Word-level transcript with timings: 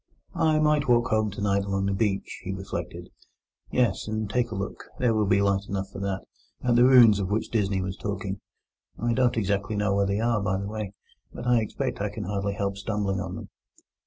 "I 0.33 0.57
might 0.57 0.87
walk 0.89 1.09
home 1.09 1.29
tonight 1.29 1.63
along 1.63 1.85
the 1.85 1.93
beach," 1.93 2.41
he 2.43 2.51
reflected—"yes, 2.55 4.07
and 4.07 4.27
take 4.27 4.49
a 4.49 4.55
look—there 4.55 5.13
will 5.13 5.27
be 5.27 5.43
light 5.43 5.67
enough 5.69 5.91
for 5.91 5.99
that—at 5.99 6.75
the 6.75 6.85
ruins 6.85 7.19
of 7.19 7.29
which 7.29 7.51
Disney 7.51 7.83
was 7.83 7.97
talking. 7.97 8.41
I 8.99 9.13
don't 9.13 9.37
exactly 9.37 9.75
know 9.75 9.93
where 9.93 10.07
they 10.07 10.19
are, 10.19 10.41
by 10.41 10.57
the 10.57 10.65
way; 10.67 10.93
but 11.31 11.45
I 11.45 11.61
expect 11.61 12.01
I 12.01 12.09
can 12.09 12.23
hardly 12.23 12.55
help 12.55 12.77
stumbling 12.77 13.19
on 13.19 13.35
them." 13.35 13.49